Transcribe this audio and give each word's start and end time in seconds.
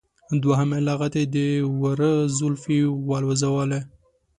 دوهمې 0.43 0.79
لغتې 0.87 1.23
د 1.33 1.37
وره 1.81 2.11
زولفی 2.37 2.79
والوزوله. 3.09 3.79